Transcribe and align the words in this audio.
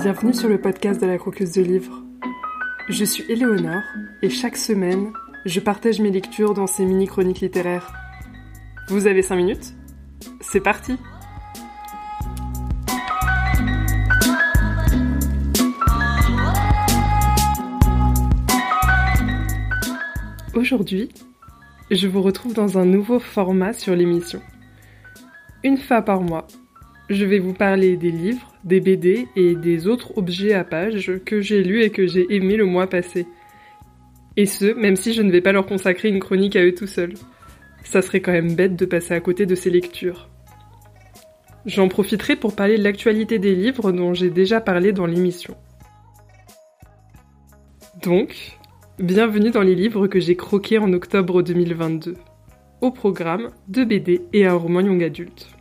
Bienvenue 0.00 0.32
sur 0.32 0.48
le 0.48 0.60
podcast 0.60 1.00
de 1.00 1.06
la 1.06 1.18
croqueuse 1.18 1.50
de 1.54 1.62
livres. 1.62 2.04
Je 2.88 3.04
suis 3.04 3.24
Éléonore 3.28 3.82
et 4.22 4.30
chaque 4.30 4.56
semaine, 4.56 5.12
je 5.44 5.58
partage 5.58 6.00
mes 6.00 6.12
lectures 6.12 6.54
dans 6.54 6.68
ces 6.68 6.84
mini-chroniques 6.84 7.40
littéraires. 7.40 7.92
Vous 8.90 9.08
avez 9.08 9.22
5 9.22 9.34
minutes? 9.34 9.74
C'est 10.40 10.60
parti 10.60 10.96
Aujourd'hui, 20.54 21.08
je 21.90 22.06
vous 22.06 22.22
retrouve 22.22 22.54
dans 22.54 22.78
un 22.78 22.84
nouveau 22.84 23.18
format 23.18 23.72
sur 23.72 23.96
l'émission. 23.96 24.40
Une 25.64 25.76
fois 25.76 26.02
par 26.02 26.20
mois, 26.20 26.46
je 27.08 27.24
vais 27.24 27.38
vous 27.38 27.54
parler 27.54 27.96
des 27.96 28.10
livres, 28.10 28.52
des 28.64 28.80
BD 28.80 29.28
et 29.34 29.54
des 29.54 29.86
autres 29.86 30.16
objets 30.18 30.52
à 30.52 30.64
pages 30.64 31.12
que 31.24 31.40
j'ai 31.40 31.62
lus 31.62 31.82
et 31.82 31.90
que 31.90 32.06
j'ai 32.06 32.26
aimés 32.34 32.56
le 32.56 32.66
mois 32.66 32.86
passé. 32.86 33.26
Et 34.36 34.46
ce, 34.46 34.66
même 34.74 34.96
si 34.96 35.14
je 35.14 35.22
ne 35.22 35.32
vais 35.32 35.40
pas 35.40 35.52
leur 35.52 35.66
consacrer 35.66 36.08
une 36.08 36.20
chronique 36.20 36.56
à 36.56 36.64
eux 36.64 36.74
tout 36.74 36.86
seuls. 36.86 37.14
Ça 37.82 38.02
serait 38.02 38.20
quand 38.20 38.32
même 38.32 38.54
bête 38.54 38.76
de 38.76 38.84
passer 38.84 39.14
à 39.14 39.20
côté 39.20 39.46
de 39.46 39.54
ces 39.54 39.70
lectures. 39.70 40.28
J'en 41.64 41.88
profiterai 41.88 42.36
pour 42.36 42.54
parler 42.54 42.76
de 42.76 42.84
l'actualité 42.84 43.38
des 43.38 43.54
livres 43.54 43.90
dont 43.92 44.12
j'ai 44.14 44.30
déjà 44.30 44.60
parlé 44.60 44.92
dans 44.92 45.06
l'émission. 45.06 45.56
Donc, 48.02 48.58
bienvenue 48.98 49.50
dans 49.50 49.62
les 49.62 49.74
livres 49.74 50.06
que 50.06 50.20
j'ai 50.20 50.36
croqués 50.36 50.78
en 50.78 50.92
octobre 50.92 51.42
2022. 51.42 52.16
Au 52.80 52.90
programme, 52.90 53.50
deux 53.66 53.84
BD 53.84 54.22
et 54.32 54.46
un 54.46 54.54
roman 54.54 54.80
young 54.80 55.02
adulte. 55.02 55.57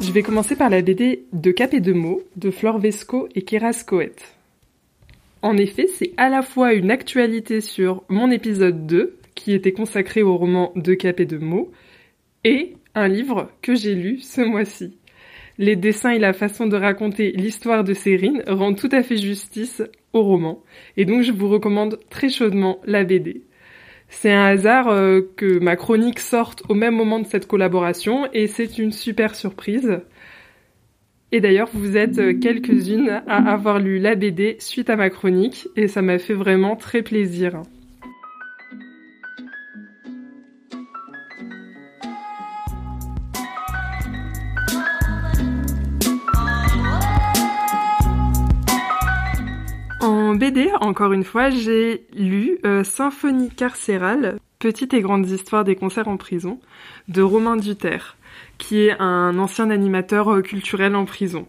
Je 0.00 0.12
vais 0.12 0.22
commencer 0.22 0.54
par 0.54 0.70
la 0.70 0.80
BD 0.80 1.24
de 1.32 1.50
Cap 1.50 1.74
et 1.74 1.80
de 1.80 1.92
mots 1.92 2.22
de 2.36 2.52
Flore 2.52 2.78
Vesco 2.78 3.28
et 3.34 3.42
Kéras 3.42 3.82
Coët. 3.84 4.36
En 5.42 5.56
effet, 5.56 5.88
c'est 5.88 6.12
à 6.16 6.28
la 6.28 6.42
fois 6.42 6.72
une 6.72 6.92
actualité 6.92 7.60
sur 7.60 8.04
mon 8.08 8.30
épisode 8.30 8.86
2, 8.86 9.16
qui 9.34 9.52
était 9.52 9.72
consacré 9.72 10.22
au 10.22 10.36
roman 10.36 10.72
De 10.76 10.94
Cap 10.94 11.18
et 11.18 11.26
de 11.26 11.38
mots, 11.38 11.72
et 12.44 12.74
un 12.94 13.08
livre 13.08 13.50
que 13.60 13.74
j'ai 13.74 13.96
lu 13.96 14.20
ce 14.20 14.40
mois-ci. 14.40 14.96
Les 15.58 15.74
dessins 15.74 16.10
et 16.10 16.20
la 16.20 16.32
façon 16.32 16.68
de 16.68 16.76
raconter 16.76 17.32
l'histoire 17.32 17.82
de 17.82 17.92
Sérine 17.92 18.44
rendent 18.46 18.78
tout 18.78 18.90
à 18.92 19.02
fait 19.02 19.16
justice 19.16 19.82
au 20.12 20.22
roman, 20.22 20.62
et 20.96 21.06
donc 21.06 21.22
je 21.22 21.32
vous 21.32 21.48
recommande 21.48 21.98
très 22.08 22.28
chaudement 22.28 22.80
la 22.84 23.02
BD. 23.02 23.42
C'est 24.08 24.32
un 24.32 24.44
hasard 24.44 24.88
euh, 24.88 25.20
que 25.36 25.58
ma 25.58 25.76
chronique 25.76 26.18
sorte 26.18 26.62
au 26.68 26.74
même 26.74 26.94
moment 26.94 27.20
de 27.20 27.26
cette 27.26 27.46
collaboration 27.46 28.28
et 28.32 28.46
c'est 28.46 28.78
une 28.78 28.92
super 28.92 29.34
surprise. 29.34 30.00
Et 31.30 31.40
d'ailleurs, 31.40 31.68
vous 31.72 31.96
êtes 31.96 32.18
euh, 32.18 32.32
quelques-unes 32.32 33.22
à 33.26 33.52
avoir 33.52 33.78
lu 33.78 33.98
la 33.98 34.14
BD 34.14 34.56
suite 34.60 34.88
à 34.88 34.96
ma 34.96 35.10
chronique 35.10 35.68
et 35.76 35.86
ça 35.86 36.00
m'a 36.00 36.18
fait 36.18 36.34
vraiment 36.34 36.74
très 36.74 37.02
plaisir. 37.02 37.62
BD, 50.38 50.70
encore 50.80 51.12
une 51.12 51.24
fois, 51.24 51.50
j'ai 51.50 52.06
lu 52.14 52.58
euh, 52.64 52.84
Symphonie 52.84 53.50
carcérale, 53.50 54.38
petite 54.60 54.94
et 54.94 55.00
grande 55.00 55.28
histoire 55.28 55.64
des 55.64 55.74
concerts 55.74 56.06
en 56.06 56.16
prison, 56.16 56.60
de 57.08 57.22
Romain 57.22 57.56
Duterre, 57.56 58.16
qui 58.56 58.86
est 58.86 58.94
un 59.00 59.36
ancien 59.40 59.68
animateur 59.70 60.32
euh, 60.32 60.40
culturel 60.40 60.94
en 60.94 61.06
prison. 61.06 61.48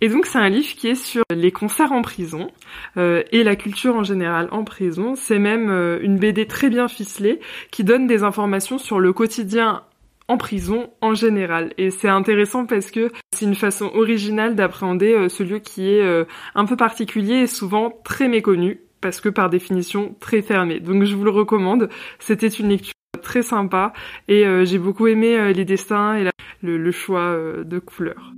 Et 0.00 0.08
donc 0.08 0.26
c'est 0.26 0.38
un 0.38 0.48
livre 0.48 0.72
qui 0.76 0.86
est 0.86 0.94
sur 0.94 1.24
les 1.34 1.50
concerts 1.50 1.90
en 1.90 2.02
prison 2.02 2.48
euh, 2.96 3.24
et 3.32 3.42
la 3.42 3.56
culture 3.56 3.96
en 3.96 4.04
général 4.04 4.48
en 4.52 4.62
prison. 4.62 5.14
C'est 5.16 5.40
même 5.40 5.68
une 6.00 6.16
BD 6.16 6.46
très 6.46 6.70
bien 6.70 6.86
ficelée 6.86 7.40
qui 7.72 7.82
donne 7.82 8.06
des 8.06 8.22
informations 8.22 8.78
sur 8.78 9.00
le 9.00 9.12
quotidien 9.12 9.82
en 10.32 10.38
prison 10.38 10.88
en 11.02 11.14
général. 11.14 11.74
Et 11.76 11.90
c'est 11.90 12.08
intéressant 12.08 12.64
parce 12.64 12.90
que 12.90 13.12
c'est 13.32 13.44
une 13.44 13.54
façon 13.54 13.90
originale 13.94 14.54
d'appréhender 14.54 15.12
euh, 15.12 15.28
ce 15.28 15.42
lieu 15.42 15.58
qui 15.58 15.90
est 15.90 16.02
euh, 16.02 16.24
un 16.54 16.64
peu 16.64 16.74
particulier 16.74 17.42
et 17.42 17.46
souvent 17.46 17.92
très 18.02 18.28
méconnu 18.28 18.80
parce 19.02 19.20
que 19.20 19.28
par 19.28 19.50
définition 19.50 20.16
très 20.20 20.40
fermé. 20.40 20.80
Donc 20.80 21.04
je 21.04 21.14
vous 21.14 21.24
le 21.24 21.30
recommande. 21.30 21.90
C'était 22.18 22.48
une 22.48 22.70
lecture 22.70 22.94
très 23.22 23.42
sympa 23.42 23.92
et 24.26 24.46
euh, 24.46 24.64
j'ai 24.64 24.78
beaucoup 24.78 25.06
aimé 25.06 25.52
les 25.52 25.64
dessins 25.66 26.16
et 26.16 26.30
le, 26.62 26.90
choix 26.92 27.36
de 27.62 27.78
couleurs. 27.78 28.32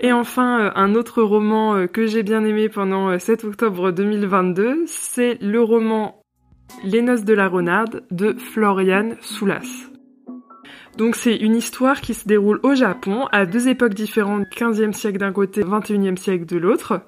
Et 0.00 0.12
enfin, 0.12 0.72
un 0.74 0.94
autre 0.94 1.22
roman 1.22 1.86
que 1.86 2.06
j'ai 2.06 2.22
bien 2.22 2.44
aimé 2.44 2.68
pendant 2.68 3.18
7 3.18 3.44
octobre 3.44 3.92
2022, 3.92 4.84
c'est 4.86 5.38
le 5.40 5.62
roman 5.62 6.25
les 6.84 7.02
noces 7.02 7.24
de 7.24 7.34
la 7.34 7.48
renarde 7.48 8.04
de 8.10 8.34
Florian 8.34 9.10
Soulas. 9.20 9.88
Donc 10.96 11.14
c'est 11.14 11.36
une 11.36 11.54
histoire 11.54 12.00
qui 12.00 12.14
se 12.14 12.26
déroule 12.26 12.58
au 12.62 12.74
Japon 12.74 13.26
à 13.30 13.44
deux 13.44 13.68
époques 13.68 13.94
différentes, 13.94 14.46
15e 14.46 14.92
siècle 14.92 15.18
d'un 15.18 15.32
côté, 15.32 15.62
21e 15.62 16.16
siècle 16.16 16.46
de 16.46 16.56
l'autre. 16.56 17.02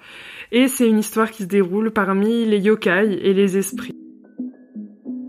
Et 0.53 0.69
c'est 0.69 0.89
une 0.89 0.99
histoire 0.99 1.31
qui 1.31 1.45
se 1.45 1.49
déroule 1.49 1.91
parmi 1.91 2.45
les 2.45 2.59
yokai 2.59 3.19
et 3.23 3.33
les 3.33 3.57
esprits. 3.57 3.95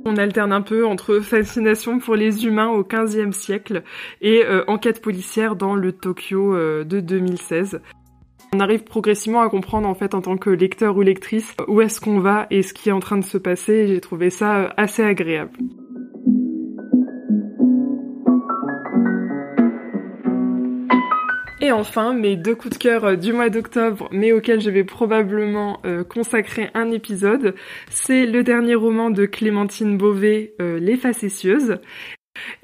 On 0.06 0.18
alterne 0.18 0.52
un 0.52 0.62
peu 0.62 0.86
entre 0.86 1.20
fascination 1.20 2.00
pour 2.00 2.16
les 2.16 2.46
humains 2.46 2.70
au 2.70 2.84
15e 2.84 3.32
siècle 3.32 3.84
et 4.22 4.44
euh, 4.46 4.64
enquête 4.68 5.02
policière 5.02 5.56
dans 5.56 5.76
le 5.76 5.92
Tokyo 5.92 6.56
euh, 6.56 6.84
de 6.84 7.00
2016. 7.00 7.80
On 8.52 8.60
arrive 8.60 8.84
progressivement 8.84 9.42
à 9.42 9.50
comprendre 9.50 9.88
en 9.88 9.94
fait 9.94 10.16
en 10.16 10.22
tant 10.22 10.36
que 10.36 10.50
lecteur 10.50 10.98
ou 10.98 11.02
lectrice 11.02 11.54
où 11.68 11.82
est-ce 11.82 12.02
qu'on 12.02 12.20
va 12.20 12.48
et 12.50 12.64
ce 12.64 12.74
qui 12.74 12.90
est 12.90 12.92
en 12.92 13.00
train 13.00 13.18
de 13.18 13.24
se 13.24 13.38
passer 13.38 13.88
j'ai 13.88 14.02
trouvé 14.02 14.32
ça 14.32 14.58
euh, 14.58 14.70
assez 14.76 15.04
agréable. 15.04 15.52
Et 21.62 21.72
enfin, 21.72 22.14
mes 22.14 22.38
deux 22.38 22.56
coups 22.56 22.76
de 22.76 22.80
cœur 22.82 23.06
euh, 23.06 23.16
du 23.16 23.34
mois 23.34 23.50
d'octobre, 23.50 24.10
mais 24.12 24.32
auxquels 24.32 24.62
je 24.62 24.72
vais 24.72 24.84
probablement 24.84 25.80
euh, 25.86 26.04
consacrer 26.04 26.72
un 26.74 26.90
épisode, 26.90 27.54
c'est 27.92 28.26
le 28.26 28.44
dernier 28.44 28.74
roman 28.74 29.12
de 29.12 29.26
Clémentine 29.28 29.96
Beauvais, 29.96 30.56
Les 30.60 30.98
Facétieuses, 30.98 31.78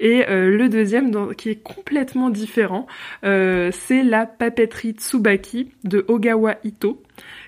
et 0.00 0.28
euh, 0.28 0.56
le 0.56 0.68
deuxième, 0.68 1.34
qui 1.34 1.50
est 1.50 1.62
complètement 1.62 2.30
différent, 2.30 2.86
euh, 3.24 3.70
c'est 3.72 4.02
La 4.02 4.26
papeterie 4.26 4.92
Tsubaki 4.92 5.70
de 5.84 6.04
Ogawa 6.08 6.56
Ito, 6.64 7.02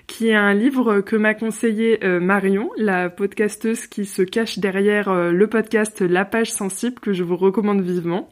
qui 0.07 0.29
est 0.29 0.35
un 0.35 0.53
livre 0.53 1.01
que 1.01 1.15
m'a 1.15 1.33
conseillé 1.33 2.03
euh, 2.03 2.19
Marion, 2.19 2.71
la 2.77 3.09
podcasteuse 3.09 3.87
qui 3.87 4.05
se 4.05 4.21
cache 4.21 4.59
derrière 4.59 5.13
le 5.13 5.47
podcast 5.47 6.01
La 6.01 6.25
page 6.25 6.51
sensible, 6.51 6.99
que 6.99 7.13
je 7.13 7.23
vous 7.23 7.37
recommande 7.37 7.81
vivement. 7.81 8.29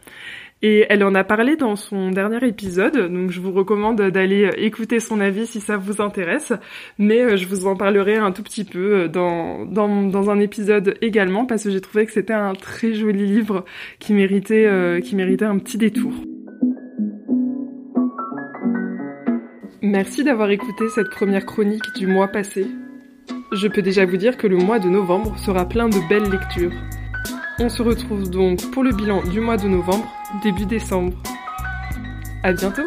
Et 0.63 0.87
elle 0.89 1.03
en 1.03 1.13
a 1.13 1.23
parlé 1.23 1.55
dans 1.55 1.75
son 1.75 2.09
dernier 2.09 2.43
épisode, 2.47 3.13
donc 3.13 3.29
je 3.29 3.39
vous 3.39 3.51
recommande 3.51 4.01
d'aller 4.01 4.49
écouter 4.57 4.99
son 4.99 5.19
avis 5.19 5.45
si 5.45 5.59
ça 5.59 5.77
vous 5.77 6.01
intéresse. 6.01 6.51
Mais 6.97 7.21
euh, 7.21 7.37
je 7.37 7.45
vous 7.45 7.67
en 7.67 7.75
parlerai 7.75 8.15
un 8.15 8.31
tout 8.31 8.41
petit 8.41 8.63
peu 8.63 9.01
euh, 9.01 9.07
dans, 9.07 9.65
dans, 9.65 10.29
un 10.31 10.39
épisode 10.39 10.95
également, 11.01 11.45
parce 11.45 11.63
que 11.63 11.69
j'ai 11.69 11.81
trouvé 11.81 12.07
que 12.07 12.11
c'était 12.11 12.33
un 12.33 12.53
très 12.53 12.93
joli 12.93 13.27
livre 13.27 13.65
qui 13.99 14.13
méritait, 14.13 14.65
euh, 14.65 14.99
qui 14.99 15.15
méritait 15.15 15.45
un 15.45 15.59
petit 15.59 15.77
détour. 15.77 16.11
Merci 19.83 20.23
d'avoir 20.23 20.49
écouté 20.49 20.89
cette 20.89 21.11
première 21.11 21.45
chronique 21.45 21.93
du 21.95 22.07
mois 22.07 22.29
passé. 22.29 22.65
Je 23.51 23.67
peux 23.67 23.83
déjà 23.83 24.05
vous 24.05 24.17
dire 24.17 24.37
que 24.37 24.47
le 24.47 24.57
mois 24.57 24.79
de 24.79 24.89
novembre 24.89 25.37
sera 25.37 25.69
plein 25.69 25.87
de 25.87 25.97
belles 26.09 26.29
lectures. 26.31 26.73
On 27.59 27.69
se 27.69 27.81
retrouve 27.81 28.29
donc 28.29 28.69
pour 28.71 28.83
le 28.83 28.91
bilan 28.91 29.23
du 29.23 29.39
mois 29.39 29.57
de 29.57 29.67
novembre, 29.67 30.07
début 30.43 30.67
décembre. 30.67 31.17
À 32.43 32.53
bientôt 32.53 32.83